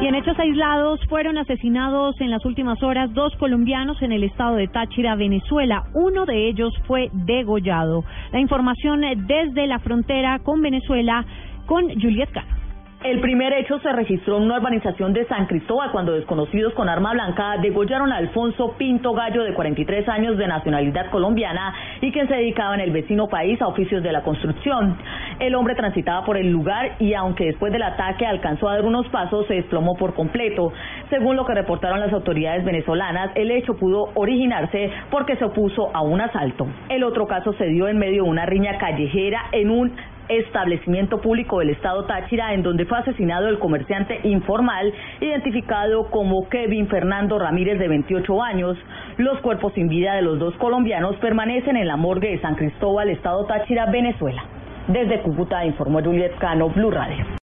[0.00, 4.56] Y en hechos aislados fueron asesinados en las últimas horas dos colombianos en el estado
[4.56, 5.84] de Táchira, Venezuela.
[5.92, 8.04] Uno de ellos fue degollado.
[8.32, 11.26] La información desde la frontera con Venezuela
[11.66, 12.60] con Juliet Cano.
[13.02, 17.14] El primer hecho se registró en una urbanización de San Cristóbal cuando desconocidos con arma
[17.14, 22.34] blanca degollaron a Alfonso Pinto Gallo de 43 años de nacionalidad colombiana y quien se
[22.34, 24.98] dedicaba en el vecino país a oficios de la construcción.
[25.40, 29.08] El hombre transitaba por el lugar y aunque después del ataque alcanzó a dar unos
[29.08, 30.70] pasos se desplomó por completo.
[31.08, 36.02] Según lo que reportaron las autoridades venezolanas, el hecho pudo originarse porque se opuso a
[36.02, 36.66] un asalto.
[36.90, 39.96] El otro caso se dio en medio de una riña callejera en un
[40.28, 46.86] establecimiento público del estado Táchira en donde fue asesinado el comerciante informal identificado como Kevin
[46.88, 48.76] Fernando Ramírez de 28 años.
[49.16, 53.08] Los cuerpos sin vida de los dos colombianos permanecen en la morgue de San Cristóbal,
[53.08, 54.59] estado Táchira, Venezuela.
[54.88, 57.24] Desde Cúcuta informó Juliet Cano, Blue Radio.